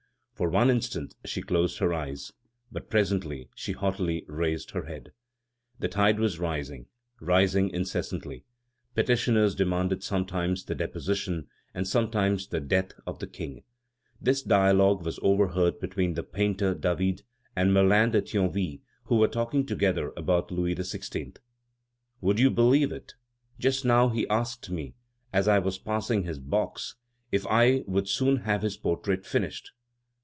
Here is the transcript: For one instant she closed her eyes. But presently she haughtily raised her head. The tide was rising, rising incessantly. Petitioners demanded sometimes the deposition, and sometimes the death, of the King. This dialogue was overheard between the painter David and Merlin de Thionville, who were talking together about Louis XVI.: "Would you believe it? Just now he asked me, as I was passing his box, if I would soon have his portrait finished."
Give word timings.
For 0.33 0.49
one 0.49 0.71
instant 0.71 1.13
she 1.23 1.43
closed 1.43 1.77
her 1.77 1.93
eyes. 1.93 2.31
But 2.71 2.89
presently 2.89 3.47
she 3.53 3.73
haughtily 3.73 4.25
raised 4.27 4.71
her 4.71 4.85
head. 4.85 5.11
The 5.77 5.87
tide 5.87 6.19
was 6.19 6.39
rising, 6.39 6.87
rising 7.19 7.69
incessantly. 7.69 8.43
Petitioners 8.95 9.53
demanded 9.53 10.01
sometimes 10.03 10.65
the 10.65 10.73
deposition, 10.73 11.47
and 11.75 11.87
sometimes 11.87 12.47
the 12.47 12.59
death, 12.59 12.93
of 13.05 13.19
the 13.19 13.27
King. 13.27 13.61
This 14.19 14.41
dialogue 14.41 15.05
was 15.05 15.19
overheard 15.21 15.79
between 15.79 16.15
the 16.15 16.23
painter 16.23 16.73
David 16.73 17.21
and 17.55 17.71
Merlin 17.71 18.09
de 18.09 18.21
Thionville, 18.23 18.79
who 19.03 19.17
were 19.17 19.27
talking 19.27 19.63
together 19.63 20.11
about 20.17 20.49
Louis 20.49 20.73
XVI.: 20.73 21.37
"Would 22.19 22.39
you 22.39 22.49
believe 22.49 22.91
it? 22.91 23.13
Just 23.59 23.85
now 23.85 24.09
he 24.09 24.27
asked 24.27 24.71
me, 24.71 24.95
as 25.31 25.47
I 25.47 25.59
was 25.59 25.77
passing 25.77 26.23
his 26.23 26.39
box, 26.39 26.95
if 27.31 27.45
I 27.45 27.83
would 27.85 28.09
soon 28.09 28.37
have 28.37 28.63
his 28.63 28.75
portrait 28.75 29.23
finished." 29.23 29.69